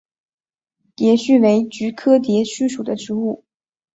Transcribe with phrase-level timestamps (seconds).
[0.95, 3.45] 蝶须为菊科蝶须属的植物。